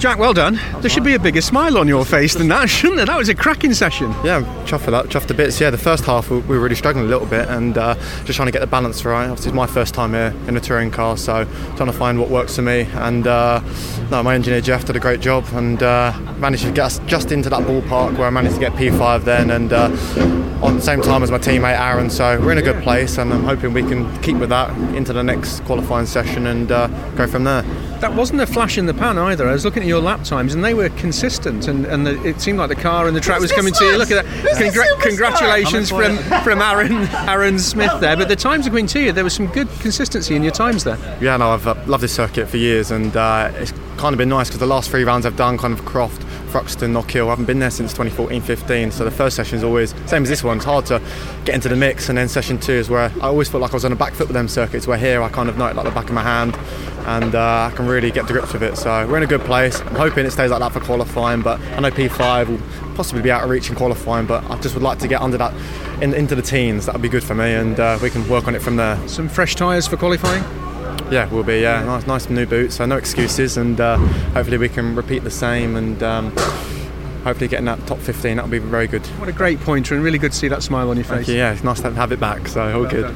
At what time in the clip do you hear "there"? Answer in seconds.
0.80-0.88, 2.96-3.04, 27.44-27.64, 38.00-38.16, 39.12-39.24, 40.84-40.98, 47.58-47.70, 68.76-68.96